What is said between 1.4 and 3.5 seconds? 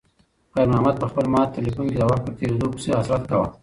تلیفون کې د وخت په تېریدو پسې حسرت کاوه.